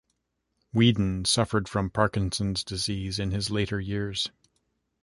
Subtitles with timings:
[0.73, 4.31] Weedon suffered from Parkinson's disease in his later years.